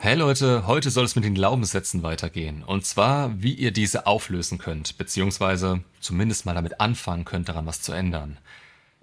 Hey 0.00 0.14
Leute, 0.14 0.68
heute 0.68 0.90
soll 0.90 1.04
es 1.04 1.16
mit 1.16 1.24
den 1.24 1.34
Glaubenssätzen 1.34 2.04
weitergehen. 2.04 2.62
Und 2.62 2.86
zwar, 2.86 3.42
wie 3.42 3.52
ihr 3.52 3.72
diese 3.72 4.06
auflösen 4.06 4.56
könnt, 4.56 4.96
beziehungsweise 4.96 5.82
zumindest 5.98 6.46
mal 6.46 6.54
damit 6.54 6.80
anfangen 6.80 7.24
könnt, 7.24 7.48
daran 7.48 7.66
was 7.66 7.82
zu 7.82 7.92
ändern. 7.92 8.38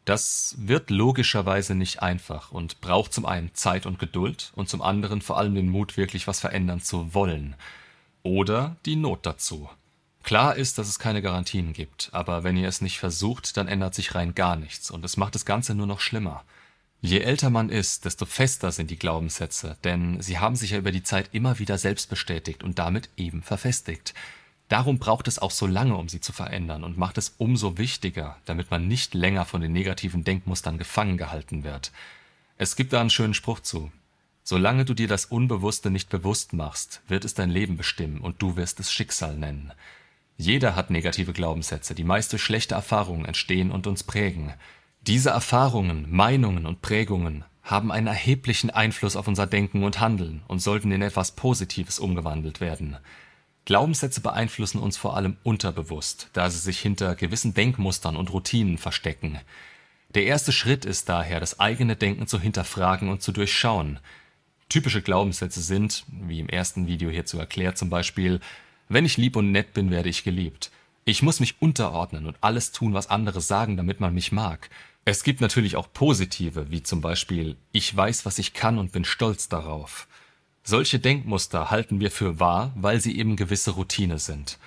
Das 0.06 0.56
wird 0.58 0.90
logischerweise 0.90 1.76
nicht 1.76 2.02
einfach 2.02 2.54
und 2.54 2.80
braucht 2.80 3.12
zum 3.12 3.26
einen 3.26 3.54
Zeit 3.54 3.86
und 3.86 4.00
Geduld 4.00 4.54
und 4.56 4.70
zum 4.70 4.82
anderen 4.82 5.22
vor 5.22 5.38
allem 5.38 5.54
den 5.54 5.68
Mut, 5.68 5.98
wirklich 5.98 6.28
was 6.28 6.40
verändern 6.40 6.82
zu 6.82 7.14
wollen. 7.14 7.56
Oder 8.24 8.78
die 8.86 8.96
Not 8.96 9.26
dazu. 9.26 9.70
Klar 10.24 10.56
ist, 10.56 10.78
dass 10.78 10.88
es 10.88 10.98
keine 10.98 11.22
Garantien 11.22 11.74
gibt, 11.74 12.10
aber 12.14 12.46
wenn 12.46 12.56
ihr 12.56 12.70
es 12.70 12.80
nicht 12.80 13.00
versucht, 13.00 13.58
dann 13.58 13.68
ändert 13.68 13.94
sich 13.96 14.16
rein 14.16 14.34
gar 14.34 14.56
nichts 14.56 14.90
und 14.90 15.04
es 15.04 15.18
macht 15.18 15.36
das 15.36 15.46
Ganze 15.46 15.76
nur 15.76 15.88
noch 15.88 16.00
schlimmer. 16.00 16.46
Je 17.06 17.20
älter 17.20 17.52
man 17.52 17.70
ist, 17.70 18.06
desto 18.06 18.26
fester 18.26 18.72
sind 18.72 18.90
die 18.90 18.98
Glaubenssätze, 18.98 19.78
denn 19.84 20.20
sie 20.24 20.40
haben 20.40 20.56
sich 20.56 20.72
ja 20.72 20.80
über 20.80 20.92
die 20.92 21.04
Zeit 21.04 21.30
immer 21.34 21.60
wieder 21.60 21.78
selbst 21.78 22.10
bestätigt 22.10 22.64
und 22.64 22.80
damit 22.80 23.10
eben 23.16 23.44
verfestigt. 23.44 24.16
Darum 24.70 24.98
braucht 24.98 25.28
es 25.28 25.38
auch 25.38 25.52
so 25.52 25.68
lange, 25.68 25.96
um 25.98 26.10
sie 26.10 26.20
zu 26.20 26.34
verändern 26.34 26.84
und 26.84 26.98
macht 26.98 27.20
es 27.20 27.36
umso 27.38 27.78
wichtiger, 27.78 28.38
damit 28.46 28.72
man 28.72 28.88
nicht 28.88 29.14
länger 29.14 29.46
von 29.46 29.62
den 29.62 29.72
negativen 29.72 30.24
Denkmustern 30.24 30.80
gefangen 30.80 31.18
gehalten 31.18 31.64
wird. 31.64 31.92
Es 32.58 32.76
gibt 32.76 32.92
da 32.92 33.02
einen 33.02 33.12
schönen 33.12 33.36
Spruch 33.36 33.60
zu. 33.60 33.92
Solange 34.44 34.84
du 34.84 34.96
dir 34.96 35.08
das 35.08 35.26
Unbewusste 35.26 35.92
nicht 35.92 36.10
bewusst 36.10 36.54
machst, 36.54 37.04
wird 37.08 37.24
es 37.24 37.36
dein 37.36 37.52
Leben 37.52 37.78
bestimmen 37.78 38.20
und 38.20 38.42
du 38.42 38.56
wirst 38.56 38.80
es 38.80 38.92
Schicksal 38.92 39.36
nennen. 39.36 39.74
Jeder 40.38 40.76
hat 40.76 40.90
negative 40.90 41.34
Glaubenssätze, 41.34 41.94
die 41.94 42.04
meist 42.04 42.32
durch 42.32 42.42
schlechte 42.42 42.74
Erfahrungen 42.74 43.26
entstehen 43.26 43.70
und 43.70 43.86
uns 43.86 44.02
prägen. 44.02 44.56
Diese 45.08 45.30
Erfahrungen, 45.30 46.08
Meinungen 46.10 46.66
und 46.66 46.82
Prägungen 46.82 47.46
haben 47.62 47.92
einen 47.92 48.08
erheblichen 48.08 48.72
Einfluss 48.72 49.16
auf 49.16 49.28
unser 49.28 49.46
Denken 49.46 49.84
und 49.84 50.00
Handeln 50.00 50.42
und 50.48 50.64
sollten 50.64 50.92
in 50.92 51.04
etwas 51.04 51.34
Positives 51.34 52.00
umgewandelt 52.00 52.60
werden. 52.60 52.98
Glaubenssätze 53.66 54.22
beeinflussen 54.22 54.80
uns 54.80 54.98
vor 54.98 55.16
allem 55.16 55.38
unterbewusst, 55.44 56.32
da 56.34 56.50
sie 56.50 56.58
sich 56.58 56.80
hinter 56.80 57.14
gewissen 57.14 57.54
Denkmustern 57.54 58.16
und 58.16 58.34
Routinen 58.34 58.80
verstecken. 58.80 59.40
Der 60.16 60.26
erste 60.26 60.52
Schritt 60.52 60.86
ist 60.86 61.08
daher, 61.08 61.40
das 61.40 61.60
eigene 61.60 61.96
Denken 61.96 62.26
zu 62.26 62.40
hinterfragen 62.40 63.10
und 63.10 63.22
zu 63.22 63.32
durchschauen. 63.32 64.00
Typische 64.70 65.04
Glaubenssätze 65.04 65.62
sind, 65.62 66.04
wie 66.08 66.40
im 66.40 66.50
ersten 66.50 66.88
Video 66.88 67.12
hierzu 67.12 67.38
erklärt 67.38 67.78
zum 67.78 67.92
Beispiel, 67.92 68.40
wenn 68.90 69.06
ich 69.06 69.18
lieb 69.18 69.36
und 69.36 69.52
nett 69.52 69.76
bin, 69.76 69.92
werde 69.92 70.10
ich 70.10 70.24
geliebt. 70.24 70.72
Ich 71.08 71.22
muss 71.22 71.40
mich 71.40 71.62
unterordnen 71.62 72.26
und 72.26 72.38
alles 72.42 72.72
tun, 72.72 72.96
was 72.96 73.12
andere 73.12 73.40
sagen, 73.40 73.78
damit 73.78 74.00
man 74.00 74.16
mich 74.16 74.32
mag. 74.32 74.72
Es 75.06 75.24
gibt 75.24 75.40
natürlich 75.40 75.76
auch 75.76 75.94
positive, 75.94 76.72
wie 76.72 76.82
zum 76.82 77.00
Beispiel 77.00 77.58
ich 77.72 77.96
weiß, 77.96 78.26
was 78.26 78.40
ich 78.40 78.54
kann 78.54 78.80
und 78.80 78.92
bin 78.92 79.06
stolz 79.06 79.48
darauf. 79.48 80.08
Solche 80.64 80.98
Denkmuster 80.98 81.70
halten 81.70 82.00
wir 82.00 82.10
für 82.10 82.40
wahr, 82.40 82.74
weil 82.76 83.00
sie 83.00 83.20
eben 83.20 83.36
gewisse 83.36 83.72
Routine 83.72 84.18
sind. 84.18 84.58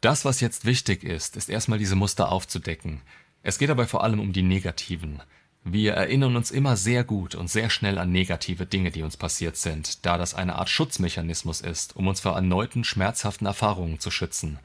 Das, 0.00 0.24
was 0.24 0.40
jetzt 0.40 0.64
wichtig 0.64 1.04
ist, 1.04 1.36
ist 1.36 1.50
erstmal 1.50 1.78
diese 1.78 1.94
Muster 1.94 2.32
aufzudecken. 2.32 3.02
Es 3.42 3.58
geht 3.58 3.68
dabei 3.68 3.86
vor 3.86 4.02
allem 4.02 4.18
um 4.20 4.32
die 4.32 4.42
negativen. 4.42 5.20
Wir 5.62 5.92
erinnern 5.92 6.36
uns 6.36 6.50
immer 6.50 6.78
sehr 6.78 7.04
gut 7.04 7.34
und 7.34 7.50
sehr 7.50 7.68
schnell 7.68 7.98
an 7.98 8.10
negative 8.10 8.64
Dinge, 8.64 8.90
die 8.90 9.02
uns 9.02 9.18
passiert 9.18 9.58
sind, 9.58 10.06
da 10.06 10.16
das 10.16 10.32
eine 10.32 10.54
Art 10.54 10.70
Schutzmechanismus 10.70 11.60
ist, 11.60 11.96
um 11.96 12.06
uns 12.08 12.20
vor 12.20 12.34
erneuten 12.34 12.82
schmerzhaften 12.82 13.46
Erfahrungen 13.46 13.98
zu 14.00 14.10
schützen. 14.10 14.58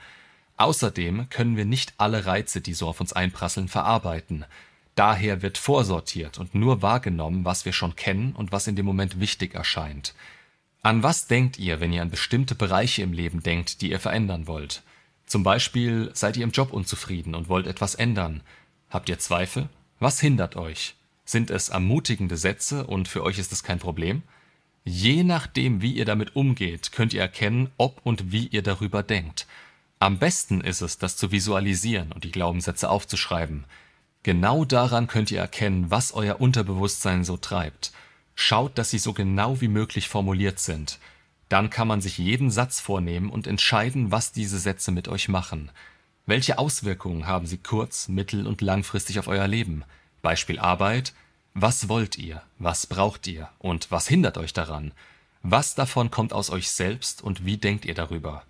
Außerdem 0.58 1.30
können 1.30 1.58
wir 1.58 1.66
nicht 1.66 1.94
alle 1.98 2.26
Reize, 2.26 2.62
die 2.62 2.74
so 2.74 2.88
auf 2.88 3.02
uns 3.02 3.14
einprasseln, 3.14 3.68
verarbeiten. 3.68 4.46
Daher 4.96 5.42
wird 5.42 5.58
vorsortiert 5.58 6.38
und 6.38 6.56
nur 6.56 6.82
wahrgenommen, 6.82 7.44
was 7.44 7.66
wir 7.66 7.74
schon 7.74 7.96
kennen 7.98 8.34
und 8.34 8.54
was 8.54 8.68
in 8.68 8.78
dem 8.78 8.86
Moment 8.86 9.20
wichtig 9.20 9.54
erscheint. 9.54 10.14
An 10.82 11.04
was 11.04 11.28
denkt 11.28 11.60
ihr, 11.60 11.82
wenn 11.82 11.92
ihr 11.92 12.02
an 12.02 12.12
bestimmte 12.12 12.56
Bereiche 12.56 13.02
im 13.02 13.12
Leben 13.12 13.44
denkt, 13.44 13.82
die 13.82 13.90
ihr 13.90 14.00
verändern 14.00 14.48
wollt? 14.48 14.84
Zum 15.26 15.44
Beispiel 15.44 16.12
seid 16.14 16.38
ihr 16.38 16.44
im 16.44 16.52
Job 16.52 16.72
unzufrieden 16.72 17.36
und 17.36 17.50
wollt 17.50 17.68
etwas 17.68 17.96
ändern. 17.96 18.42
Habt 18.90 19.10
ihr 19.10 19.20
Zweifel? 19.20 19.68
Was 20.00 20.20
hindert 20.20 20.56
euch? 20.56 20.96
Sind 21.26 21.50
es 21.50 21.70
ermutigende 21.70 22.38
Sätze 22.38 22.86
und 22.86 23.08
für 23.08 23.24
euch 23.24 23.40
ist 23.40 23.52
es 23.52 23.64
kein 23.64 23.80
Problem? 23.80 24.22
Je 24.84 25.24
nachdem, 25.24 25.82
wie 25.82 25.94
ihr 25.94 26.06
damit 26.06 26.36
umgeht, 26.36 26.92
könnt 26.92 27.14
ihr 27.14 27.22
erkennen, 27.22 27.72
ob 27.78 28.00
und 28.04 28.32
wie 28.32 28.48
ihr 28.48 28.62
darüber 28.62 29.02
denkt. 29.02 29.48
Am 30.00 30.20
besten 30.20 30.62
ist 30.62 30.82
es, 30.82 30.98
das 30.98 31.16
zu 31.16 31.32
visualisieren 31.32 32.12
und 32.12 32.24
die 32.24 32.32
Glaubenssätze 32.32 32.90
aufzuschreiben. 32.90 33.66
Genau 34.24 34.66
daran 34.66 35.08
könnt 35.08 35.32
ihr 35.32 35.40
erkennen, 35.40 35.92
was 35.92 36.12
euer 36.12 36.42
Unterbewusstsein 36.42 37.24
so 37.24 37.38
treibt. 37.38 37.92
Schaut, 38.36 38.78
dass 38.78 38.90
sie 38.90 38.98
so 38.98 39.14
genau 39.14 39.62
wie 39.62 39.68
möglich 39.68 40.10
formuliert 40.10 40.60
sind. 40.60 41.00
Dann 41.48 41.70
kann 41.70 41.88
man 41.88 42.02
sich 42.02 42.18
jeden 42.18 42.52
Satz 42.52 42.80
vornehmen 42.80 43.30
und 43.30 43.48
entscheiden, 43.48 44.12
was 44.12 44.32
diese 44.32 44.60
Sätze 44.60 44.92
mit 44.92 45.08
euch 45.08 45.30
machen. 45.30 45.72
Welche 46.26 46.58
Auswirkungen 46.58 47.28
haben 47.28 47.46
sie 47.46 47.60
kurz-, 47.60 48.08
mittel- 48.08 48.48
und 48.48 48.62
langfristig 48.62 49.20
auf 49.20 49.28
euer 49.28 49.48
Leben? 49.48 49.84
Beispiel 50.22 50.60
Arbeit. 50.60 51.14
Was 51.54 51.88
wollt 51.88 52.18
ihr? 52.18 52.42
Was 52.58 52.88
braucht 52.88 53.28
ihr? 53.28 53.50
Und 53.60 53.92
was 53.92 54.08
hindert 54.08 54.38
euch 54.38 54.52
daran? 54.52 54.92
Was 55.44 55.76
davon 55.76 56.10
kommt 56.10 56.34
aus 56.34 56.50
euch 56.50 56.72
selbst 56.72 57.22
und 57.22 57.46
wie 57.46 57.58
denkt 57.58 57.86
ihr 57.86 57.94
darüber? 57.94 58.44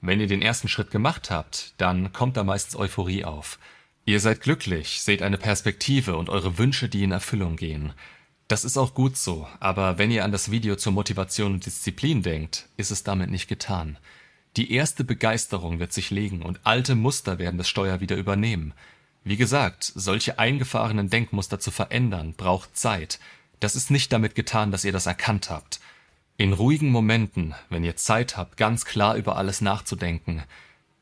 Wenn 0.00 0.20
ihr 0.20 0.28
den 0.28 0.42
ersten 0.42 0.68
Schritt 0.68 0.90
gemacht 0.90 1.30
habt, 1.30 1.74
dann 1.78 2.12
kommt 2.12 2.36
da 2.36 2.44
meistens 2.44 2.76
Euphorie 2.76 3.24
auf. 3.24 3.58
Ihr 4.04 4.20
seid 4.20 4.40
glücklich, 4.40 5.02
seht 5.02 5.22
eine 5.22 5.38
Perspektive 5.38 6.16
und 6.16 6.30
eure 6.30 6.56
Wünsche, 6.56 6.88
die 6.88 7.02
in 7.02 7.12
Erfüllung 7.12 7.56
gehen. 7.56 7.92
Das 8.46 8.64
ist 8.64 8.78
auch 8.78 8.94
gut 8.94 9.16
so, 9.16 9.46
aber 9.60 9.98
wenn 9.98 10.10
ihr 10.10 10.24
an 10.24 10.32
das 10.32 10.50
Video 10.50 10.76
zur 10.76 10.92
Motivation 10.92 11.52
und 11.54 11.66
Disziplin 11.66 12.22
denkt, 12.22 12.68
ist 12.78 12.90
es 12.90 13.02
damit 13.02 13.30
nicht 13.30 13.48
getan. 13.48 13.98
Die 14.56 14.72
erste 14.72 15.04
Begeisterung 15.04 15.78
wird 15.78 15.92
sich 15.92 16.10
legen 16.10 16.40
und 16.42 16.60
alte 16.64 16.94
Muster 16.94 17.38
werden 17.38 17.58
das 17.58 17.68
Steuer 17.68 18.00
wieder 18.00 18.16
übernehmen. 18.16 18.72
Wie 19.24 19.36
gesagt, 19.36 19.84
solche 19.94 20.38
eingefahrenen 20.38 21.10
Denkmuster 21.10 21.60
zu 21.60 21.70
verändern, 21.70 22.32
braucht 22.34 22.76
Zeit. 22.76 23.18
Das 23.60 23.76
ist 23.76 23.90
nicht 23.90 24.12
damit 24.12 24.34
getan, 24.34 24.70
dass 24.70 24.84
ihr 24.84 24.92
das 24.92 25.06
erkannt 25.06 25.50
habt. 25.50 25.80
In 26.40 26.52
ruhigen 26.52 26.90
Momenten, 26.90 27.56
wenn 27.68 27.82
ihr 27.82 27.96
Zeit 27.96 28.36
habt, 28.36 28.56
ganz 28.56 28.84
klar 28.84 29.16
über 29.16 29.36
alles 29.36 29.60
nachzudenken, 29.60 30.44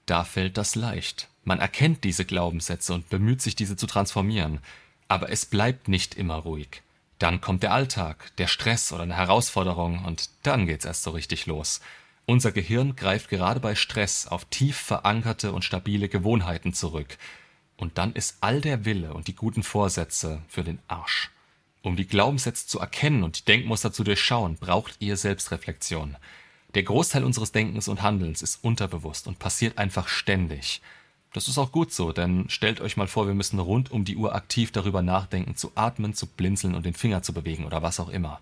da 0.07 0.25
fällt 0.25 0.57
das 0.57 0.77
leicht. 0.77 1.29
Man 1.45 1.61
erkennt 1.61 2.05
diese 2.05 2.25
Glaubenssätze 2.25 2.95
und 2.95 3.11
bemüht 3.11 3.43
sich, 3.43 3.55
diese 3.55 3.77
zu 3.77 3.87
transformieren. 3.87 4.61
Aber 5.09 5.31
es 5.31 5.45
bleibt 5.45 5.89
nicht 5.89 6.15
immer 6.15 6.37
ruhig. 6.37 6.81
Dann 7.19 7.43
kommt 7.43 7.63
der 7.63 7.75
Alltag, 7.75 8.35
der 8.39 8.47
Stress 8.47 8.95
oder 8.95 9.03
eine 9.03 9.17
Herausforderung 9.17 10.07
und 10.07 10.31
dann 10.43 10.67
geht's 10.67 10.87
erst 10.87 11.03
so 11.03 11.11
richtig 11.11 11.45
los. 11.45 11.83
Unser 12.25 12.51
Gehirn 12.51 12.97
greift 12.97 13.29
gerade 13.29 13.61
bei 13.61 13.75
Stress 13.75 14.27
auf 14.27 14.47
tief 14.47 14.79
verankerte 14.79 15.53
und 15.53 15.65
stabile 15.67 16.09
Gewohnheiten 16.09 16.73
zurück. 16.73 17.19
Und 17.77 17.99
dann 17.99 18.15
ist 18.15 18.39
all 18.41 18.63
der 18.63 18.87
Wille 18.87 19.13
und 19.13 19.29
die 19.29 19.37
guten 19.37 19.63
Vorsätze 19.63 20.41
für 20.49 20.65
den 20.65 20.79
Arsch. 20.89 21.31
Um 21.87 21.95
die 21.95 22.09
Glaubenssätze 22.09 22.67
zu 22.67 22.81
erkennen 22.81 23.23
und 23.23 23.39
die 23.39 23.45
Denkmuster 23.45 23.93
zu 23.93 24.03
durchschauen, 24.03 24.57
braucht 24.57 24.97
ihr 24.99 25.17
Selbstreflexion. 25.17 26.17
Der 26.75 26.83
Großteil 26.83 27.23
unseres 27.23 27.53
Denkens 27.53 27.87
und 27.87 28.03
Handelns 28.03 28.43
ist 28.43 28.65
unterbewusst 28.65 29.29
und 29.29 29.39
passiert 29.39 29.79
einfach 29.79 30.09
ständig. 30.09 30.83
Das 31.33 31.47
ist 31.47 31.59
auch 31.59 31.71
gut 31.71 31.93
so, 31.93 32.11
denn 32.11 32.47
stellt 32.49 32.81
euch 32.81 32.97
mal 32.97 33.07
vor, 33.07 33.29
wir 33.29 33.35
müssen 33.35 33.61
rund 33.61 33.93
um 33.93 34.05
die 34.05 34.17
Uhr 34.17 34.35
aktiv 34.35 34.73
darüber 34.73 35.01
nachdenken, 35.01 35.55
zu 35.55 35.71
atmen, 35.77 36.13
zu 36.13 36.27
blinzeln 36.27 36.75
und 36.75 36.85
den 36.85 36.95
Finger 36.95 37.23
zu 37.23 37.33
bewegen 37.33 37.65
oder 37.65 37.83
was 37.83 38.01
auch 38.01 38.09
immer. 38.09 38.41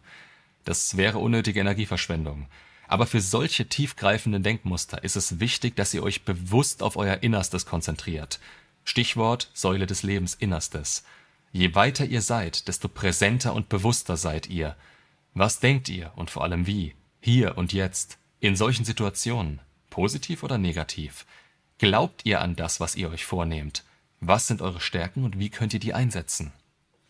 Das 0.65 0.97
wäre 0.97 1.19
unnötige 1.19 1.61
Energieverschwendung. 1.61 2.47
Aber 2.89 3.07
für 3.07 3.21
solche 3.21 3.69
tiefgreifenden 3.69 4.43
Denkmuster 4.43 5.05
ist 5.05 5.17
es 5.17 5.39
wichtig, 5.39 5.77
dass 5.77 5.93
ihr 5.93 6.03
euch 6.03 6.23
bewusst 6.23 6.83
auf 6.83 6.97
euer 6.97 7.23
Innerstes 7.23 7.67
konzentriert. 7.67 8.41
Stichwort 8.85 9.51
Säule 9.53 9.85
des 9.85 10.03
Lebens 10.03 10.33
Innerstes. 10.33 11.05
Je 11.55 11.73
weiter 11.77 12.05
ihr 12.05 12.21
seid, 12.21 12.67
desto 12.67 12.89
präsenter 12.89 13.55
und 13.55 13.69
bewusster 13.69 14.17
seid 14.17 14.51
ihr. 14.51 14.75
Was 15.35 15.61
denkt 15.61 15.89
ihr 15.89 16.11
und 16.17 16.29
vor 16.29 16.43
allem 16.43 16.67
wie? 16.67 16.97
Hier 17.21 17.57
und 17.57 17.73
jetzt. 17.73 18.19
In 18.41 18.57
solchen 18.57 18.85
Situationen. 18.85 19.61
Positiv 19.89 20.43
oder 20.43 20.59
negativ? 20.59 21.25
Glaubt 21.79 22.23
ihr 22.25 22.41
an 22.41 22.57
das, 22.57 22.81
was 22.81 22.97
ihr 22.97 23.09
euch 23.09 23.25
vornehmt? 23.25 23.85
Was 24.19 24.49
sind 24.49 24.63
eure 24.63 24.81
Stärken 24.81 25.23
und 25.23 25.39
wie 25.39 25.49
könnt 25.49 25.73
ihr 25.73 25.79
die 25.79 25.95
einsetzen? 25.95 26.51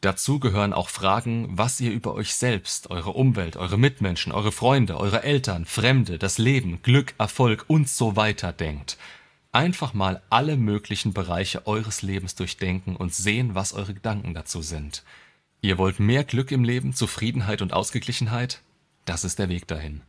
Dazu 0.02 0.38
gehören 0.38 0.74
auch 0.74 0.90
Fragen, 0.90 1.48
was 1.56 1.80
ihr 1.80 1.90
über 1.90 2.12
euch 2.12 2.34
selbst, 2.34 2.90
eure 2.90 3.12
Umwelt, 3.12 3.56
eure 3.56 3.78
Mitmenschen, 3.78 4.30
eure 4.30 4.52
Freunde, 4.52 4.98
eure 4.98 5.22
Eltern, 5.22 5.64
Fremde, 5.64 6.18
das 6.18 6.36
Leben, 6.36 6.82
Glück, 6.82 7.14
Erfolg 7.16 7.64
und 7.68 7.88
so 7.88 8.14
weiter 8.14 8.52
denkt. 8.52 8.98
Einfach 9.54 9.94
mal 9.94 10.20
alle 10.30 10.56
möglichen 10.56 11.12
Bereiche 11.12 11.64
eures 11.68 12.02
Lebens 12.02 12.34
durchdenken 12.34 12.96
und 12.96 13.14
sehen, 13.14 13.54
was 13.54 13.72
eure 13.72 13.94
Gedanken 13.94 14.34
dazu 14.34 14.62
sind. 14.62 15.04
Ihr 15.60 15.78
wollt 15.78 16.00
mehr 16.00 16.24
Glück 16.24 16.50
im 16.50 16.64
Leben, 16.64 16.92
Zufriedenheit 16.92 17.62
und 17.62 17.72
Ausgeglichenheit? 17.72 18.62
Das 19.04 19.22
ist 19.22 19.38
der 19.38 19.48
Weg 19.48 19.68
dahin. 19.68 20.02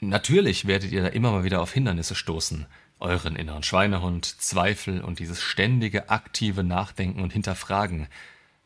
Natürlich 0.00 0.66
werdet 0.66 0.92
ihr 0.92 1.02
da 1.02 1.08
immer 1.08 1.30
mal 1.30 1.44
wieder 1.44 1.60
auf 1.60 1.74
Hindernisse 1.74 2.14
stoßen. 2.14 2.64
Euren 2.98 3.36
inneren 3.36 3.62
Schweinehund, 3.62 4.24
Zweifel 4.24 5.02
und 5.02 5.18
dieses 5.18 5.42
ständige 5.42 6.08
aktive 6.08 6.64
Nachdenken 6.64 7.22
und 7.22 7.34
Hinterfragen. 7.34 8.08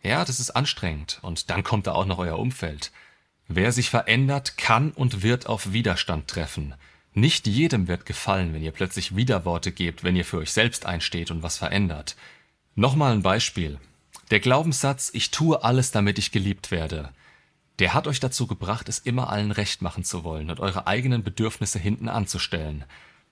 Ja, 0.01 0.25
das 0.25 0.39
ist 0.39 0.53
anstrengend 0.53 1.19
und 1.23 1.51
dann 1.51 1.65
kommt 1.65 1.89
da 1.89 1.93
auch 1.95 2.07
noch 2.07 2.19
euer 2.19 2.39
Umfeld. 2.39 2.93
Wer 3.49 3.73
sich 3.73 3.91
verändert, 3.91 4.57
kann 4.57 4.93
und 4.93 5.25
wird 5.25 5.49
auf 5.49 5.73
Widerstand 5.73 6.29
treffen. 6.29 6.77
Nicht 7.13 7.47
jedem 7.47 7.89
wird 7.89 8.07
gefallen, 8.07 8.55
wenn 8.55 8.63
ihr 8.63 8.71
plötzlich 8.71 9.17
Widerworte 9.17 9.73
gebt, 9.73 10.05
wenn 10.05 10.17
ihr 10.17 10.25
für 10.25 10.39
euch 10.39 10.53
selbst 10.53 10.87
einsteht 10.87 11.31
und 11.31 11.43
was 11.43 11.57
verändert. 11.57 12.17
Nochmal 12.75 13.13
ein 13.13 13.23
Beispiel. 13.23 13.79
Der 14.31 14.41
Glaubenssatz, 14.41 15.11
ich 15.13 15.31
tue 15.31 15.65
alles, 15.65 15.91
damit 15.91 16.19
ich 16.19 16.31
geliebt 16.31 16.71
werde, 16.71 17.11
der 17.81 17.95
hat 17.95 18.07
euch 18.07 18.21
dazu 18.21 18.47
gebracht, 18.47 18.89
es 18.89 18.99
immer 18.99 19.31
allen 19.31 19.51
recht 19.51 19.81
machen 19.81 20.05
zu 20.05 20.23
wollen 20.23 20.51
und 20.51 20.61
eure 20.61 20.87
eigenen 20.87 21.25
Bedürfnisse 21.25 21.79
hinten 21.79 22.09
anzustellen. 22.09 22.85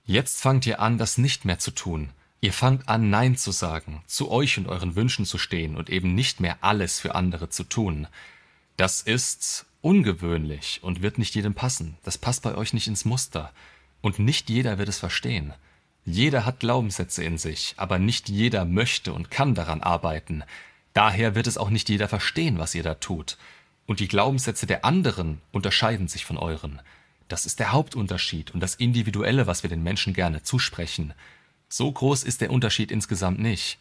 Jetzt 0.05 0.41
fangt 0.41 0.65
ihr 0.65 0.79
an, 0.79 0.97
das 0.97 1.19
nicht 1.19 1.45
mehr 1.45 1.59
zu 1.59 1.69
tun. 1.69 2.09
Ihr 2.41 2.51
fangt 2.51 2.89
an, 2.89 3.11
Nein 3.11 3.37
zu 3.37 3.51
sagen, 3.51 4.01
zu 4.07 4.31
euch 4.31 4.57
und 4.57 4.67
euren 4.67 4.95
Wünschen 4.95 5.25
zu 5.25 5.37
stehen 5.37 5.77
und 5.77 5.89
eben 5.89 6.15
nicht 6.15 6.39
mehr 6.39 6.57
alles 6.61 6.99
für 6.99 7.13
andere 7.13 7.49
zu 7.49 7.63
tun. 7.63 8.07
Das 8.79 9.01
ist 9.01 9.65
ungewöhnlich 9.81 10.79
und 10.81 11.01
wird 11.01 11.17
nicht 11.17 11.35
jedem 11.35 11.53
passen. 11.53 11.97
Das 12.05 12.17
passt 12.17 12.43
bei 12.43 12.55
euch 12.55 12.71
nicht 12.71 12.87
ins 12.87 13.03
Muster. 13.03 13.51
Und 13.99 14.19
nicht 14.19 14.49
jeder 14.49 14.77
wird 14.77 14.87
es 14.87 14.99
verstehen. 14.99 15.53
Jeder 16.05 16.45
hat 16.45 16.61
Glaubenssätze 16.61 17.21
in 17.21 17.37
sich, 17.37 17.73
aber 17.75 17.99
nicht 17.99 18.29
jeder 18.29 18.63
möchte 18.63 19.11
und 19.11 19.29
kann 19.29 19.53
daran 19.53 19.83
arbeiten. 19.83 20.45
Daher 20.93 21.35
wird 21.35 21.45
es 21.45 21.57
auch 21.57 21.69
nicht 21.69 21.89
jeder 21.89 22.07
verstehen, 22.07 22.57
was 22.57 22.73
ihr 22.73 22.83
da 22.83 22.95
tut. 22.95 23.37
Und 23.85 23.99
die 23.99 24.07
Glaubenssätze 24.07 24.65
der 24.65 24.85
anderen 24.85 25.41
unterscheiden 25.51 26.07
sich 26.07 26.23
von 26.23 26.37
euren. 26.37 26.81
Das 27.27 27.45
ist 27.45 27.59
der 27.59 27.73
Hauptunterschied 27.73 28.51
und 28.51 28.61
das 28.61 28.75
Individuelle, 28.75 29.45
was 29.45 29.61
wir 29.61 29.69
den 29.69 29.83
Menschen 29.83 30.13
gerne 30.13 30.41
zusprechen. 30.41 31.13
So 31.67 31.91
groß 31.91 32.23
ist 32.23 32.39
der 32.39 32.49
Unterschied 32.49 32.91
insgesamt 32.91 33.39
nicht. 33.39 33.77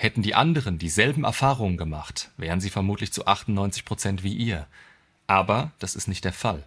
Hätten 0.00 0.22
die 0.22 0.36
anderen 0.36 0.78
dieselben 0.78 1.24
Erfahrungen 1.24 1.76
gemacht, 1.76 2.30
wären 2.36 2.60
sie 2.60 2.70
vermutlich 2.70 3.12
zu 3.12 3.26
98 3.26 3.84
Prozent 3.84 4.22
wie 4.22 4.32
ihr. 4.32 4.68
Aber 5.26 5.72
das 5.80 5.96
ist 5.96 6.06
nicht 6.06 6.24
der 6.24 6.32
Fall. 6.32 6.62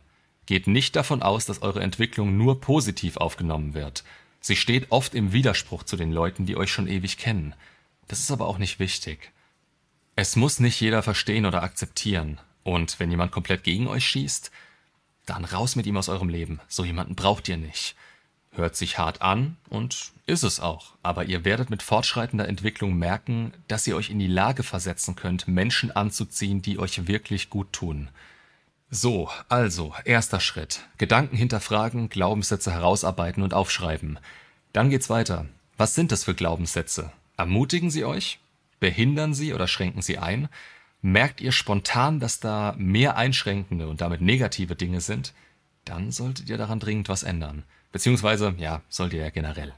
Geht 0.47 0.67
nicht 0.67 0.97
davon 0.97 1.23
aus, 1.23 1.45
dass 1.45 1.61
eure 1.61 1.81
Entwicklung 1.81 2.35
nur 2.35 2.59
positiv 2.59 3.15
aufgenommen 3.15 3.73
wird. 3.73 4.03
Sie 4.41 4.57
steht 4.57 4.91
oft 4.91 5.15
im 5.15 5.31
Widerspruch 5.31 5.83
zu 5.83 5.95
den 5.95 6.11
Leuten, 6.11 6.45
die 6.45 6.57
euch 6.57 6.73
schon 6.73 6.89
ewig 6.89 7.15
kennen. 7.17 7.53
Das 8.09 8.19
ist 8.19 8.31
aber 8.31 8.47
auch 8.47 8.57
nicht 8.57 8.79
wichtig. 8.79 9.31
Es 10.17 10.35
muss 10.35 10.59
nicht 10.59 10.81
jeder 10.81 11.01
verstehen 11.01 11.45
oder 11.45 11.63
akzeptieren. 11.63 12.37
Und 12.63 12.99
wenn 12.99 13.11
jemand 13.11 13.31
komplett 13.31 13.63
gegen 13.63 13.87
euch 13.87 14.05
schießt, 14.07 14.51
dann 15.25 15.45
raus 15.45 15.77
mit 15.77 15.85
ihm 15.85 15.95
aus 15.95 16.09
eurem 16.09 16.27
Leben. 16.27 16.59
So 16.67 16.83
jemanden 16.83 17.15
braucht 17.15 17.47
ihr 17.47 17.55
nicht. 17.55 17.95
Hört 18.53 18.75
sich 18.75 18.97
hart 18.97 19.21
an 19.21 19.55
und 19.69 20.11
ist 20.25 20.43
es 20.43 20.59
auch. 20.59 20.93
Aber 21.03 21.25
ihr 21.25 21.45
werdet 21.45 21.69
mit 21.69 21.81
fortschreitender 21.81 22.49
Entwicklung 22.49 22.95
merken, 22.95 23.53
dass 23.69 23.87
ihr 23.87 23.95
euch 23.95 24.09
in 24.09 24.19
die 24.19 24.27
Lage 24.27 24.63
versetzen 24.63 25.15
könnt, 25.15 25.47
Menschen 25.47 25.91
anzuziehen, 25.91 26.61
die 26.61 26.77
euch 26.77 27.07
wirklich 27.07 27.49
gut 27.49 27.71
tun. 27.71 28.09
So, 28.89 29.29
also, 29.47 29.95
erster 30.03 30.41
Schritt. 30.41 30.81
Gedanken 30.97 31.37
hinterfragen, 31.37 32.09
Glaubenssätze 32.09 32.73
herausarbeiten 32.73 33.41
und 33.41 33.53
aufschreiben. 33.53 34.19
Dann 34.73 34.89
geht's 34.89 35.09
weiter. 35.09 35.45
Was 35.77 35.95
sind 35.95 36.11
das 36.11 36.25
für 36.25 36.35
Glaubenssätze? 36.35 37.13
Ermutigen 37.37 37.89
sie 37.89 38.03
euch? 38.03 38.39
Behindern 38.81 39.33
sie 39.33 39.53
oder 39.53 39.67
schränken 39.67 40.01
sie 40.01 40.17
ein? 40.17 40.49
Merkt 41.01 41.39
ihr 41.39 41.53
spontan, 41.53 42.19
dass 42.19 42.41
da 42.41 42.75
mehr 42.77 43.15
einschränkende 43.15 43.87
und 43.87 44.01
damit 44.01 44.19
negative 44.19 44.75
Dinge 44.75 44.99
sind? 44.99 45.33
Dann 45.91 46.09
solltet 46.09 46.49
ihr 46.49 46.57
daran 46.57 46.79
dringend 46.79 47.09
was 47.09 47.21
ändern. 47.21 47.63
Beziehungsweise, 47.91 48.55
ja, 48.57 48.81
sollt 48.87 49.11
ihr 49.11 49.23
ja 49.23 49.29
generell. 49.29 49.73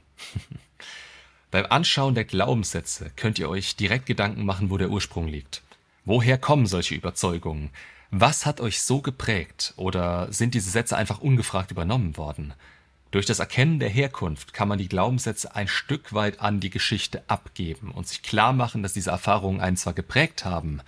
Beim 1.50 1.66
Anschauen 1.68 2.14
der 2.14 2.24
Glaubenssätze 2.24 3.10
könnt 3.16 3.40
ihr 3.40 3.48
euch 3.48 3.74
direkt 3.74 4.06
Gedanken 4.06 4.44
machen, 4.44 4.70
wo 4.70 4.78
der 4.78 4.90
Ursprung 4.90 5.26
liegt. 5.26 5.62
Woher 6.04 6.38
kommen 6.38 6.66
solche 6.66 6.94
Überzeugungen? 6.94 7.70
Was 8.12 8.46
hat 8.46 8.60
euch 8.60 8.80
so 8.80 9.00
geprägt 9.00 9.74
oder 9.74 10.32
sind 10.32 10.54
diese 10.54 10.70
Sätze 10.70 10.96
einfach 10.96 11.18
ungefragt 11.18 11.72
übernommen 11.72 12.16
worden? 12.16 12.54
Durch 13.10 13.26
das 13.26 13.40
Erkennen 13.40 13.80
der 13.80 13.88
Herkunft 13.88 14.54
kann 14.54 14.68
man 14.68 14.78
die 14.78 14.88
Glaubenssätze 14.88 15.56
ein 15.56 15.66
Stück 15.66 16.12
weit 16.12 16.38
an 16.38 16.60
die 16.60 16.70
Geschichte 16.70 17.24
abgeben 17.26 17.90
und 17.90 18.06
sich 18.06 18.22
klar 18.22 18.52
machen, 18.52 18.84
dass 18.84 18.92
diese 18.92 19.10
Erfahrungen 19.10 19.60
einen 19.60 19.76
zwar 19.76 19.94
geprägt 19.94 20.44
haben, 20.44 20.80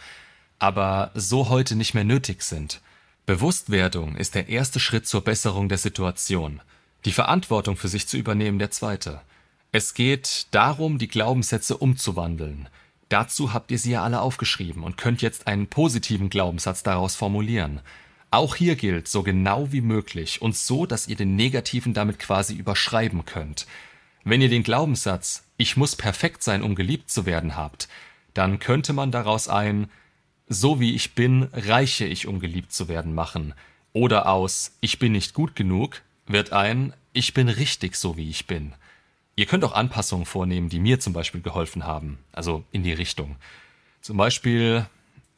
aber 0.60 1.10
so 1.14 1.48
heute 1.48 1.74
nicht 1.74 1.94
mehr 1.94 2.04
nötig 2.04 2.42
sind. 2.42 2.80
Bewusstwerdung 3.26 4.16
ist 4.16 4.34
der 4.34 4.48
erste 4.48 4.80
Schritt 4.80 5.06
zur 5.06 5.22
Besserung 5.22 5.68
der 5.68 5.78
Situation, 5.78 6.62
die 7.04 7.12
Verantwortung 7.12 7.76
für 7.76 7.88
sich 7.88 8.08
zu 8.08 8.16
übernehmen 8.16 8.58
der 8.58 8.70
zweite. 8.70 9.20
Es 9.72 9.94
geht 9.94 10.46
darum, 10.52 10.98
die 10.98 11.08
Glaubenssätze 11.08 11.76
umzuwandeln, 11.76 12.68
Dazu 13.08 13.52
habt 13.52 13.70
ihr 13.70 13.78
sie 13.78 13.92
ja 13.92 14.02
alle 14.02 14.20
aufgeschrieben 14.20 14.82
und 14.82 14.96
könnt 14.96 15.22
jetzt 15.22 15.46
einen 15.46 15.68
positiven 15.68 16.28
Glaubenssatz 16.28 16.82
daraus 16.82 17.14
formulieren. 17.14 17.80
Auch 18.32 18.56
hier 18.56 18.74
gilt, 18.74 19.06
so 19.06 19.22
genau 19.22 19.70
wie 19.70 19.80
möglich 19.80 20.42
und 20.42 20.56
so, 20.56 20.86
dass 20.86 21.06
ihr 21.06 21.14
den 21.14 21.36
negativen 21.36 21.94
damit 21.94 22.18
quasi 22.18 22.54
überschreiben 22.54 23.24
könnt. 23.24 23.66
Wenn 24.24 24.42
ihr 24.42 24.48
den 24.48 24.64
Glaubenssatz 24.64 25.44
Ich 25.56 25.76
muss 25.76 25.94
perfekt 25.94 26.42
sein, 26.42 26.62
um 26.62 26.74
geliebt 26.74 27.10
zu 27.10 27.24
werden 27.24 27.56
habt, 27.56 27.88
dann 28.34 28.58
könnte 28.58 28.92
man 28.92 29.12
daraus 29.12 29.48
ein 29.48 29.88
So 30.48 30.78
wie 30.78 30.94
ich 30.94 31.14
bin, 31.14 31.48
reiche 31.52 32.04
ich, 32.04 32.26
um 32.26 32.38
geliebt 32.38 32.72
zu 32.72 32.88
werden 32.88 33.14
machen. 33.14 33.54
Oder 33.92 34.28
aus 34.28 34.76
Ich 34.80 34.98
bin 34.98 35.12
nicht 35.12 35.34
gut 35.34 35.56
genug 35.56 36.02
wird 36.26 36.52
ein 36.52 36.92
Ich 37.12 37.34
bin 37.34 37.48
richtig 37.48 37.96
so 37.96 38.16
wie 38.16 38.28
ich 38.28 38.46
bin. 38.46 38.74
Ihr 39.36 39.46
könnt 39.46 39.64
auch 39.64 39.72
Anpassungen 39.72 40.26
vornehmen, 40.26 40.68
die 40.68 40.80
mir 40.80 40.98
zum 40.98 41.12
Beispiel 41.12 41.40
geholfen 41.40 41.84
haben, 41.84 42.18
also 42.32 42.64
in 42.72 42.82
die 42.82 42.92
Richtung. 42.92 43.36
Zum 44.00 44.16
Beispiel, 44.16 44.86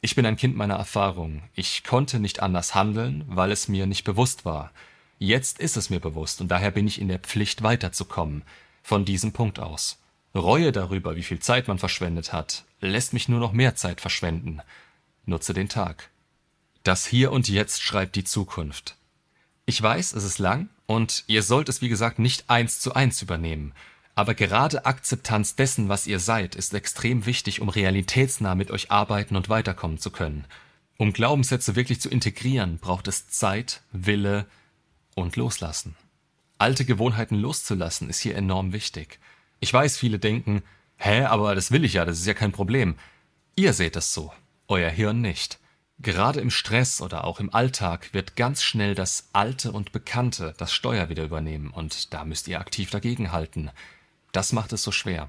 ich 0.01 0.15
bin 0.15 0.25
ein 0.25 0.37
Kind 0.37 0.55
meiner 0.55 0.75
Erfahrung. 0.75 1.43
Ich 1.53 1.83
konnte 1.83 2.19
nicht 2.19 2.41
anders 2.41 2.75
handeln, 2.75 3.23
weil 3.27 3.51
es 3.51 3.67
mir 3.67 3.85
nicht 3.85 4.03
bewusst 4.03 4.45
war. 4.45 4.71
Jetzt 5.19 5.59
ist 5.59 5.75
es 5.75 5.89
mir 5.89 5.99
bewusst 5.99 6.39
und 6.41 6.47
daher 6.49 6.71
bin 6.71 6.87
ich 6.87 6.99
in 6.99 7.07
der 7.07 7.19
Pflicht 7.19 7.61
weiterzukommen. 7.61 8.43
Von 8.83 9.05
diesem 9.05 9.33
Punkt 9.33 9.59
aus. 9.59 9.99
Reue 10.33 10.71
darüber, 10.71 11.15
wie 11.15 11.23
viel 11.23 11.39
Zeit 11.39 11.67
man 11.67 11.79
verschwendet 11.79 12.31
hat, 12.31 12.63
lässt 12.81 13.13
mich 13.13 13.27
nur 13.27 13.39
noch 13.39 13.51
mehr 13.51 13.75
Zeit 13.75 13.99
verschwenden. 14.01 14.61
Nutze 15.29 15.53
den 15.53 15.69
Tag. 15.69 16.09
Das 16.83 17.05
Hier 17.05 17.31
und 17.31 17.47
Jetzt 17.47 17.81
schreibt 17.81 18.15
die 18.15 18.23
Zukunft. 18.23 18.97
Ich 19.65 19.81
weiß, 19.81 20.13
es 20.13 20.23
ist 20.23 20.39
lang 20.39 20.69
und 20.87 21.23
ihr 21.27 21.43
sollt 21.43 21.69
es 21.69 21.81
wie 21.81 21.89
gesagt 21.89 22.19
nicht 22.19 22.49
eins 22.49 22.79
zu 22.79 22.95
eins 22.95 23.21
übernehmen. 23.21 23.73
Aber 24.15 24.33
gerade 24.33 24.85
Akzeptanz 24.85 25.55
dessen, 25.55 25.87
was 25.87 26.07
ihr 26.07 26.19
seid, 26.19 26.55
ist 26.55 26.73
extrem 26.73 27.25
wichtig, 27.25 27.61
um 27.61 27.69
realitätsnah 27.69 28.55
mit 28.55 28.71
euch 28.71 28.91
arbeiten 28.91 29.35
und 29.35 29.47
weiterkommen 29.47 29.99
zu 29.99 30.09
können. 30.09 30.45
Um 30.97 31.13
Glaubenssätze 31.13 31.75
wirklich 31.75 32.01
zu 32.01 32.09
integrieren, 32.09 32.79
braucht 32.79 33.07
es 33.07 33.29
Zeit, 33.29 33.81
Wille 33.91 34.45
und 35.15 35.35
Loslassen. 35.35 35.95
Alte 36.57 36.83
Gewohnheiten 36.83 37.35
loszulassen 37.35 38.09
ist 38.09 38.19
hier 38.19 38.35
enorm 38.35 38.73
wichtig. 38.73 39.19
Ich 39.61 39.71
weiß, 39.71 39.97
viele 39.97 40.19
denken, 40.19 40.63
hä, 40.97 41.23
aber 41.25 41.55
das 41.55 41.71
will 41.71 41.85
ich 41.85 41.93
ja, 41.93 42.03
das 42.03 42.19
ist 42.19 42.25
ja 42.25 42.33
kein 42.33 42.51
Problem. 42.51 42.95
Ihr 43.55 43.73
seht 43.73 43.95
es 43.95 44.13
so, 44.13 44.33
euer 44.69 44.89
Hirn 44.89 45.19
nicht. 45.21 45.59
Gerade 46.01 46.39
im 46.39 46.49
Stress 46.49 47.01
oder 47.01 47.25
auch 47.25 47.41
im 47.41 47.53
Alltag 47.53 48.13
wird 48.13 48.37
ganz 48.37 48.63
schnell 48.63 48.95
das 48.95 49.27
Alte 49.33 49.73
und 49.73 49.91
Bekannte 49.91 50.53
das 50.57 50.71
Steuer 50.71 51.09
wieder 51.09 51.25
übernehmen 51.25 51.71
und 51.71 52.13
da 52.13 52.23
müsst 52.23 52.47
ihr 52.47 52.61
aktiv 52.61 52.89
dagegenhalten. 52.89 53.71
Das 54.31 54.53
macht 54.53 54.71
es 54.71 54.83
so 54.83 54.93
schwer. 54.93 55.27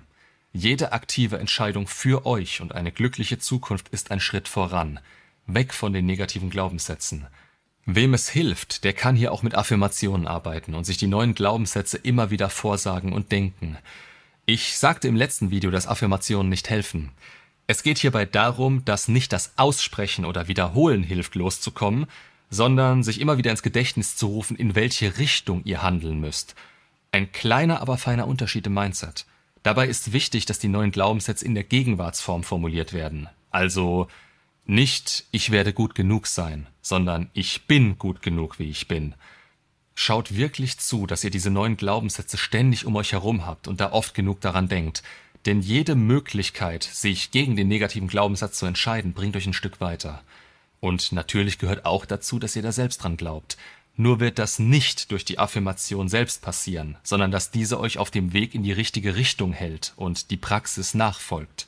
Jede 0.53 0.93
aktive 0.93 1.39
Entscheidung 1.39 1.89
für 1.89 2.27
euch 2.27 2.61
und 2.61 2.75
eine 2.75 2.93
glückliche 2.93 3.39
Zukunft 3.39 3.89
ist 3.89 4.13
ein 4.13 4.21
Schritt 4.21 4.47
voran, 4.47 5.01
weg 5.47 5.75
von 5.75 5.93
den 5.93 6.07
negativen 6.07 6.51
Glaubenssätzen. 6.51 7.27
Wem 7.87 8.15
es 8.15 8.29
hilft, 8.29 8.85
der 8.85 8.93
kann 8.93 9.17
hier 9.17 9.33
auch 9.33 9.43
mit 9.43 9.55
Affirmationen 9.55 10.29
arbeiten 10.29 10.75
und 10.75 10.85
sich 10.85 10.99
die 10.99 11.07
neuen 11.07 11.35
Glaubenssätze 11.35 11.97
immer 11.97 12.31
wieder 12.31 12.51
vorsagen 12.51 13.13
und 13.13 13.33
denken. 13.33 13.79
Ich 14.45 14.79
sagte 14.79 15.09
im 15.09 15.17
letzten 15.17 15.51
Video, 15.51 15.71
dass 15.71 15.87
Affirmationen 15.87 16.49
nicht 16.49 16.71
helfen. 16.71 17.11
Es 17.71 17.85
geht 17.85 17.99
hierbei 17.99 18.27
darum, 18.27 18.85
dass 18.85 19.07
nicht 19.07 19.33
das 19.33 19.53
Aussprechen 19.57 20.25
oder 20.25 20.49
Wiederholen 20.49 21.05
hilft, 21.05 21.37
loszukommen, 21.37 22.07
sondern 22.51 23.05
sich 23.05 23.21
immer 23.21 23.39
wieder 23.39 23.53
ins 23.53 23.63
Gedächtnis 23.63 24.17
zu 24.17 24.27
rufen, 24.27 24.57
in 24.57 24.75
welche 24.75 25.19
Richtung 25.19 25.63
ihr 25.63 25.81
handeln 25.81 26.19
müsst. 26.19 26.57
Ein 27.13 27.31
kleiner, 27.31 27.81
aber 27.81 27.97
feiner 27.97 28.27
Unterschied 28.27 28.67
im 28.67 28.75
Mindset. 28.75 29.25
Dabei 29.63 29.87
ist 29.87 30.13
wichtig, 30.13 30.47
dass 30.47 30.59
die 30.59 30.67
neuen 30.67 30.91
Glaubenssätze 30.91 31.45
in 31.45 31.55
der 31.55 31.63
Gegenwartsform 31.63 32.43
formuliert 32.43 32.93
werden. 32.93 33.29
Also 33.53 34.09
nicht 34.67 35.27
ich 35.31 35.53
werde 35.53 35.73
gut 35.73 35.95
genug 35.95 36.27
sein, 36.27 36.67
sondern 36.83 37.31
ich 37.35 37.69
bin 37.69 37.99
gut 37.99 38.21
genug, 38.21 38.59
wie 38.59 38.69
ich 38.69 38.89
bin. 38.89 39.15
Schaut 39.95 40.35
wirklich 40.35 40.79
zu, 40.79 41.07
dass 41.07 41.23
ihr 41.23 41.31
diese 41.31 41.51
neuen 41.51 41.77
Glaubenssätze 41.77 42.37
ständig 42.37 42.85
um 42.85 42.97
euch 42.97 43.13
herum 43.13 43.47
habt 43.47 43.69
und 43.69 43.81
da 43.81 43.93
oft 43.93 44.15
genug 44.15 44.41
daran 44.41 44.67
denkt. 44.67 45.05
Denn 45.47 45.61
jede 45.61 45.95
Möglichkeit, 45.95 46.83
sich 46.83 47.31
gegen 47.31 47.57
den 47.57 47.69
negativen 47.69 48.09
Glaubenssatz 48.09 48.59
zu 48.59 48.67
entscheiden, 48.67 49.15
bringt 49.15 49.37
euch 49.37 49.47
ein 49.47 49.55
Stück 49.55 49.81
weiter. 49.81 50.23
Und 50.81 51.13
natürlich 51.13 51.59
gehört 51.59 51.85
auch 51.85 52.05
dazu, 52.05 52.39
dass 52.39 52.57
ihr 52.57 52.63
da 52.63 52.73
selbst 52.73 53.03
dran 53.03 53.17
glaubt. 53.17 53.57
Nur 53.97 54.21
wird 54.21 54.39
das 54.39 54.59
nicht 54.59 55.11
durch 55.11 55.25
die 55.25 55.39
Affirmation 55.39 56.09
selbst 56.09 56.43
passieren, 56.43 56.97
sondern 57.03 57.31
dass 57.31 57.51
diese 57.51 57.79
euch 57.79 57.99
auf 57.99 58.11
dem 58.11 58.33
Weg 58.33 58.55
in 58.55 58.63
die 58.63 58.73
richtige 58.73 59.15
Richtung 59.15 59.53
hält 59.53 59.93
und 59.97 60.31
die 60.31 60.37
Praxis 60.37 60.95
nachfolgt. 60.95 61.67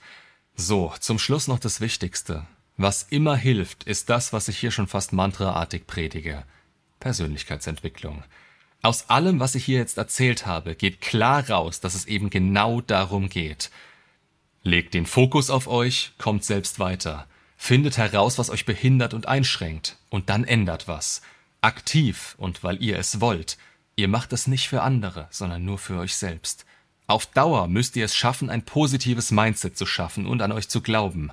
So, 0.54 0.94
zum 1.00 1.18
Schluss 1.18 1.48
noch 1.48 1.58
das 1.58 1.80
Wichtigste. 1.80 2.46
Was 2.76 3.02
immer 3.02 3.36
hilft, 3.36 3.84
ist 3.84 4.08
das, 4.08 4.32
was 4.32 4.48
ich 4.48 4.58
hier 4.58 4.70
schon 4.70 4.86
fast 4.86 5.12
mantraartig 5.12 5.86
predige. 5.86 6.44
Persönlichkeitsentwicklung. 7.00 8.22
Aus 8.84 9.08
allem, 9.10 9.38
was 9.38 9.54
ich 9.54 9.64
hier 9.64 9.78
jetzt 9.78 9.96
erzählt 9.96 10.44
habe, 10.44 10.74
geht 10.74 11.00
klar 11.00 11.48
raus, 11.48 11.78
dass 11.78 11.94
es 11.94 12.06
eben 12.06 12.30
genau 12.30 12.80
darum 12.80 13.28
geht. 13.28 13.70
Legt 14.64 14.94
den 14.94 15.06
Fokus 15.06 15.50
auf 15.50 15.68
euch, 15.68 16.12
kommt 16.18 16.44
selbst 16.44 16.80
weiter. 16.80 17.28
Findet 17.56 17.96
heraus, 17.96 18.38
was 18.38 18.50
euch 18.50 18.64
behindert 18.64 19.14
und 19.14 19.28
einschränkt, 19.28 19.98
und 20.10 20.28
dann 20.28 20.42
ändert 20.42 20.88
was. 20.88 21.22
Aktiv 21.60 22.34
und 22.38 22.64
weil 22.64 22.82
ihr 22.82 22.98
es 22.98 23.20
wollt. 23.20 23.56
Ihr 23.94 24.08
macht 24.08 24.32
es 24.32 24.48
nicht 24.48 24.68
für 24.68 24.82
andere, 24.82 25.28
sondern 25.30 25.64
nur 25.64 25.78
für 25.78 25.98
euch 25.98 26.16
selbst. 26.16 26.66
Auf 27.06 27.26
Dauer 27.26 27.68
müsst 27.68 27.94
ihr 27.94 28.04
es 28.04 28.16
schaffen, 28.16 28.50
ein 28.50 28.64
positives 28.64 29.30
Mindset 29.30 29.78
zu 29.78 29.86
schaffen 29.86 30.26
und 30.26 30.42
an 30.42 30.50
euch 30.50 30.68
zu 30.68 30.80
glauben. 30.80 31.30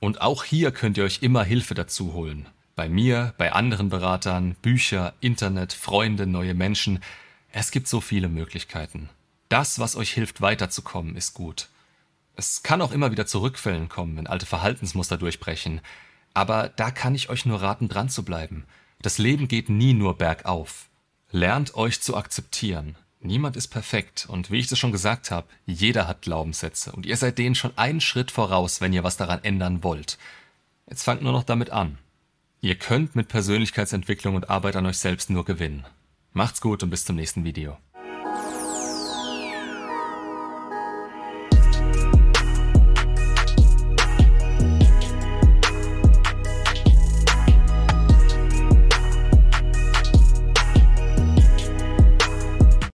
Und 0.00 0.20
auch 0.20 0.42
hier 0.42 0.72
könnt 0.72 0.96
ihr 0.96 1.04
euch 1.04 1.22
immer 1.22 1.44
Hilfe 1.44 1.74
dazu 1.74 2.12
holen. 2.12 2.48
Bei 2.78 2.88
mir, 2.88 3.34
bei 3.38 3.50
anderen 3.50 3.88
Beratern, 3.88 4.54
Bücher, 4.62 5.12
Internet, 5.18 5.72
Freunde, 5.72 6.28
neue 6.28 6.54
Menschen. 6.54 7.00
Es 7.50 7.72
gibt 7.72 7.88
so 7.88 8.00
viele 8.00 8.28
Möglichkeiten. 8.28 9.08
Das, 9.48 9.80
was 9.80 9.96
euch 9.96 10.12
hilft, 10.12 10.42
weiterzukommen, 10.42 11.16
ist 11.16 11.34
gut. 11.34 11.70
Es 12.36 12.62
kann 12.62 12.80
auch 12.80 12.92
immer 12.92 13.10
wieder 13.10 13.26
zu 13.26 13.40
Rückfällen 13.40 13.88
kommen, 13.88 14.16
wenn 14.16 14.28
alte 14.28 14.46
Verhaltensmuster 14.46 15.16
durchbrechen. 15.16 15.80
Aber 16.34 16.68
da 16.68 16.92
kann 16.92 17.16
ich 17.16 17.30
euch 17.30 17.46
nur 17.46 17.60
raten, 17.60 17.88
dran 17.88 18.10
zu 18.10 18.24
bleiben. 18.24 18.64
Das 19.02 19.18
Leben 19.18 19.48
geht 19.48 19.68
nie 19.68 19.92
nur 19.92 20.16
bergauf. 20.16 20.88
Lernt 21.32 21.74
euch 21.74 22.00
zu 22.00 22.16
akzeptieren. 22.16 22.94
Niemand 23.18 23.56
ist 23.56 23.68
perfekt 23.68 24.26
und 24.30 24.52
wie 24.52 24.60
ich 24.60 24.70
es 24.70 24.78
schon 24.78 24.92
gesagt 24.92 25.32
habe, 25.32 25.48
jeder 25.66 26.06
hat 26.06 26.22
Glaubenssätze 26.22 26.92
und 26.92 27.06
ihr 27.06 27.16
seid 27.16 27.38
denen 27.38 27.56
schon 27.56 27.76
einen 27.76 28.00
Schritt 28.00 28.30
voraus, 28.30 28.80
wenn 28.80 28.92
ihr 28.92 29.02
was 29.02 29.16
daran 29.16 29.42
ändern 29.42 29.82
wollt. 29.82 30.16
Jetzt 30.88 31.02
fangt 31.02 31.22
nur 31.22 31.32
noch 31.32 31.42
damit 31.42 31.70
an. 31.70 31.98
Ihr 32.60 32.74
könnt 32.74 33.14
mit 33.14 33.28
Persönlichkeitsentwicklung 33.28 34.34
und 34.34 34.50
Arbeit 34.50 34.74
an 34.74 34.86
euch 34.86 34.98
selbst 34.98 35.30
nur 35.30 35.44
gewinnen. 35.44 35.86
Macht's 36.32 36.60
gut 36.60 36.82
und 36.82 36.90
bis 36.90 37.04
zum 37.04 37.14
nächsten 37.14 37.44
Video. 37.44 37.78